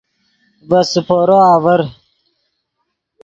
ڤے 0.69 0.79
سیپورو 0.91 1.39
آڤر 1.53 1.81